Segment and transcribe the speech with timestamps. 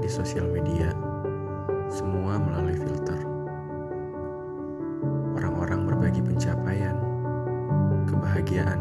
[0.00, 0.94] di sosial media,
[1.92, 3.20] semua melalui filter.
[5.36, 6.96] Orang-orang berbagi pencapaian,
[8.08, 8.80] kebahagiaan,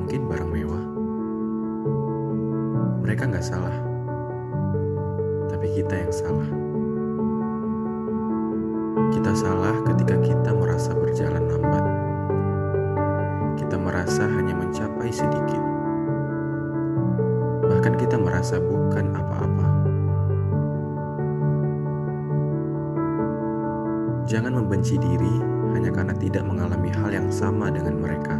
[0.00, 0.84] mungkin barang mewah.
[3.04, 3.76] Mereka nggak salah,
[5.48, 6.48] tapi kita yang salah.
[9.12, 11.84] Kita salah ketika kita merasa berjalan lambat.
[13.56, 15.73] Kita merasa hanya mencapai sedikit.
[17.84, 19.66] Kita merasa bukan apa-apa.
[24.22, 25.34] Jangan membenci diri
[25.74, 28.38] hanya karena tidak mengalami hal yang sama dengan mereka.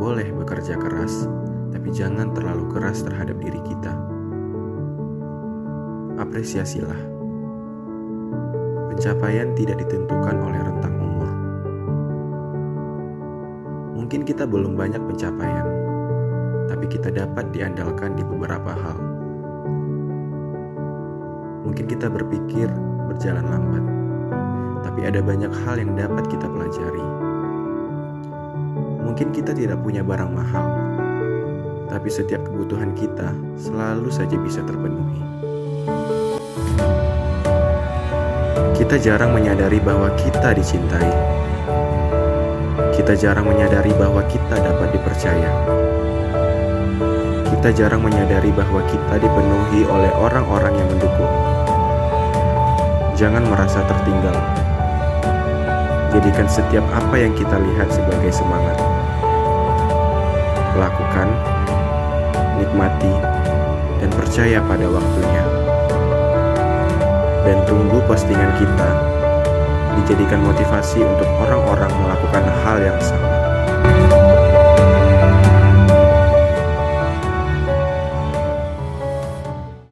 [0.00, 1.28] Boleh bekerja keras,
[1.74, 3.92] tapi jangan terlalu keras terhadap diri kita.
[6.16, 7.00] Apresiasilah.
[8.96, 11.30] Pencapaian tidak ditentukan oleh rentang umur.
[13.92, 15.75] Mungkin kita belum banyak pencapaian,
[16.76, 19.00] tapi kita dapat diandalkan di beberapa hal.
[21.64, 22.68] Mungkin kita berpikir
[23.08, 23.84] berjalan lambat,
[24.84, 27.06] tapi ada banyak hal yang dapat kita pelajari.
[29.08, 30.68] Mungkin kita tidak punya barang mahal,
[31.88, 35.24] tapi setiap kebutuhan kita selalu saja bisa terpenuhi.
[38.76, 41.08] Kita jarang menyadari bahwa kita dicintai.
[42.92, 45.85] Kita jarang menyadari bahwa kita dapat dipercaya.
[47.66, 51.34] Kita jarang menyadari bahwa kita dipenuhi oleh orang-orang yang mendukung.
[53.18, 54.38] Jangan merasa tertinggal.
[56.14, 58.78] Jadikan setiap apa yang kita lihat sebagai semangat.
[60.78, 61.26] Lakukan,
[62.62, 63.10] nikmati,
[63.98, 65.44] dan percaya pada waktunya.
[67.50, 68.90] Dan tunggu postingan kita
[69.98, 72.35] dijadikan motivasi untuk orang-orang melakukan.